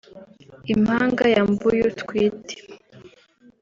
[0.73, 2.55] impanga ya Mbuyu twite